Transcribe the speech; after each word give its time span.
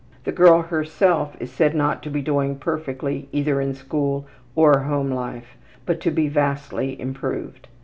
The 0.23 0.31
girl 0.31 0.63
herself 0.63 1.37
is 1.39 1.51
said 1.51 1.75
not 1.75 2.01
to 2.01 2.09
be 2.09 2.23
doing 2.23 2.55
perfectly 2.55 3.29
either 3.31 3.61
in 3.61 3.75
school 3.75 4.25
or 4.55 4.79
home 4.79 5.11
life, 5.11 5.55
but 5.85 6.01
to 6.01 6.09
be 6.09 6.27
vastly 6.27 6.99
improved. 6.99 7.67